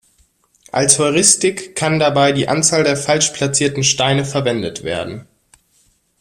Als 0.71 0.97
Heuristik 0.97 1.75
kann 1.75 1.99
dabei 1.99 2.31
die 2.31 2.47
Anzahl 2.47 2.83
der 2.83 2.97
falsch 2.97 3.29
platzierten 3.33 3.83
Steine 3.83 4.25
verwendet 4.25 4.83
werden. 4.83 5.27